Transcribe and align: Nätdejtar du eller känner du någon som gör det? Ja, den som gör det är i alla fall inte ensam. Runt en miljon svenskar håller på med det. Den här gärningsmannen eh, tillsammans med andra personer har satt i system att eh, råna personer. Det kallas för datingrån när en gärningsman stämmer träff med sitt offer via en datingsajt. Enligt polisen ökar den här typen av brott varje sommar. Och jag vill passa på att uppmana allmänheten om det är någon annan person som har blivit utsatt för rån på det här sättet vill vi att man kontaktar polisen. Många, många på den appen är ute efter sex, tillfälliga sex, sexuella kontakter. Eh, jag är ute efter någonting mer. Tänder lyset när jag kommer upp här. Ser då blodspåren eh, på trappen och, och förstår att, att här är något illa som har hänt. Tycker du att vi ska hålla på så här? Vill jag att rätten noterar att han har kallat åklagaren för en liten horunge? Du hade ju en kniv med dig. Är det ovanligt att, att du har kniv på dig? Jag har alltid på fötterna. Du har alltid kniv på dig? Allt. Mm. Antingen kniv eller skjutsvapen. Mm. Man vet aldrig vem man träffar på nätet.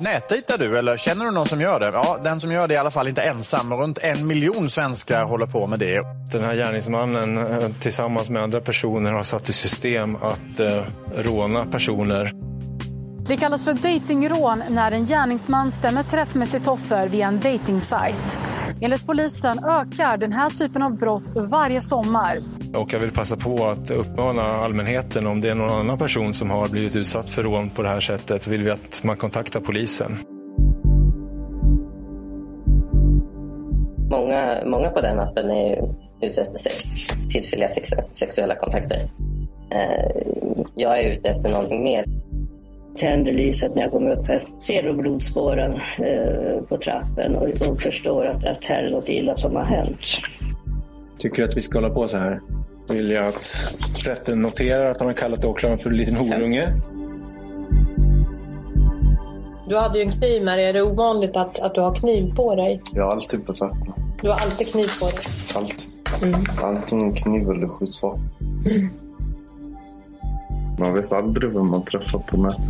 Nätdejtar 0.00 0.58
du 0.58 0.78
eller 0.78 0.96
känner 0.96 1.24
du 1.24 1.30
någon 1.30 1.46
som 1.46 1.60
gör 1.60 1.80
det? 1.80 1.86
Ja, 1.86 2.18
den 2.24 2.40
som 2.40 2.52
gör 2.52 2.68
det 2.68 2.74
är 2.74 2.76
i 2.76 2.78
alla 2.78 2.90
fall 2.90 3.08
inte 3.08 3.22
ensam. 3.22 3.74
Runt 3.74 3.98
en 3.98 4.26
miljon 4.26 4.70
svenskar 4.70 5.24
håller 5.24 5.46
på 5.46 5.66
med 5.66 5.78
det. 5.78 6.02
Den 6.32 6.44
här 6.44 6.54
gärningsmannen 6.54 7.38
eh, 7.38 7.68
tillsammans 7.80 8.30
med 8.30 8.42
andra 8.42 8.60
personer 8.60 9.12
har 9.12 9.22
satt 9.22 9.48
i 9.48 9.52
system 9.52 10.16
att 10.16 10.60
eh, 10.60 10.82
råna 11.16 11.66
personer. 11.66 12.45
Det 13.28 13.36
kallas 13.36 13.64
för 13.64 13.72
datingrån 13.72 14.62
när 14.68 14.92
en 14.92 15.04
gärningsman 15.04 15.72
stämmer 15.72 16.02
träff 16.02 16.34
med 16.34 16.48
sitt 16.48 16.66
offer 16.66 17.08
via 17.08 17.28
en 17.28 17.40
datingsajt. 17.40 18.38
Enligt 18.80 19.06
polisen 19.06 19.58
ökar 19.58 20.16
den 20.16 20.32
här 20.32 20.50
typen 20.50 20.82
av 20.82 20.96
brott 20.96 21.28
varje 21.34 21.82
sommar. 21.82 22.36
Och 22.74 22.92
jag 22.92 23.00
vill 23.00 23.10
passa 23.12 23.36
på 23.36 23.66
att 23.66 23.90
uppmana 23.90 24.42
allmänheten 24.42 25.26
om 25.26 25.40
det 25.40 25.50
är 25.50 25.54
någon 25.54 25.70
annan 25.70 25.98
person 25.98 26.34
som 26.34 26.50
har 26.50 26.68
blivit 26.68 26.96
utsatt 26.96 27.30
för 27.30 27.42
rån 27.42 27.70
på 27.70 27.82
det 27.82 27.88
här 27.88 28.00
sättet 28.00 28.46
vill 28.46 28.62
vi 28.62 28.70
att 28.70 29.00
man 29.04 29.16
kontaktar 29.16 29.60
polisen. 29.60 30.18
Många, 34.10 34.58
många 34.66 34.88
på 34.88 35.00
den 35.00 35.20
appen 35.20 35.50
är 35.50 35.94
ute 36.20 36.40
efter 36.40 36.58
sex, 36.58 36.84
tillfälliga 37.28 37.68
sex, 37.68 37.90
sexuella 38.12 38.54
kontakter. 38.54 39.06
Eh, 39.70 40.10
jag 40.74 41.00
är 41.00 41.16
ute 41.16 41.28
efter 41.28 41.50
någonting 41.50 41.84
mer. 41.84 42.04
Tänder 42.96 43.32
lyset 43.32 43.74
när 43.74 43.82
jag 43.82 43.90
kommer 43.90 44.10
upp 44.10 44.26
här. 44.26 44.44
Ser 44.60 44.82
då 44.82 44.92
blodspåren 44.92 45.72
eh, 45.72 46.62
på 46.68 46.76
trappen 46.76 47.36
och, 47.36 47.68
och 47.68 47.82
förstår 47.82 48.26
att, 48.26 48.44
att 48.44 48.64
här 48.64 48.82
är 48.82 48.90
något 48.90 49.08
illa 49.08 49.36
som 49.36 49.56
har 49.56 49.64
hänt. 49.64 50.00
Tycker 51.18 51.36
du 51.36 51.48
att 51.48 51.56
vi 51.56 51.60
ska 51.60 51.78
hålla 51.78 51.94
på 51.94 52.08
så 52.08 52.18
här? 52.18 52.40
Vill 52.90 53.10
jag 53.10 53.28
att 53.28 53.56
rätten 54.06 54.42
noterar 54.42 54.90
att 54.90 54.98
han 54.98 55.06
har 55.06 55.14
kallat 55.14 55.44
åklagaren 55.44 55.78
för 55.78 55.90
en 55.90 55.96
liten 55.96 56.16
horunge? 56.16 56.72
Du 59.68 59.76
hade 59.76 59.98
ju 59.98 60.04
en 60.04 60.12
kniv 60.12 60.44
med 60.44 60.58
dig. 60.58 60.66
Är 60.66 60.72
det 60.72 60.82
ovanligt 60.82 61.36
att, 61.36 61.58
att 61.58 61.74
du 61.74 61.80
har 61.80 61.94
kniv 61.94 62.34
på 62.34 62.54
dig? 62.54 62.82
Jag 62.92 63.04
har 63.04 63.12
alltid 63.12 63.46
på 63.46 63.54
fötterna. 63.54 63.94
Du 64.22 64.28
har 64.28 64.34
alltid 64.34 64.72
kniv 64.72 64.86
på 65.00 65.06
dig? 65.06 65.24
Allt. 65.54 65.86
Mm. 66.22 66.46
Antingen 66.62 67.14
kniv 67.14 67.50
eller 67.50 67.68
skjutsvapen. 67.68 68.28
Mm. 68.66 68.88
Man 70.78 70.94
vet 70.94 71.12
aldrig 71.12 71.52
vem 71.52 71.66
man 71.66 71.84
träffar 71.84 72.18
på 72.18 72.36
nätet. 72.36 72.64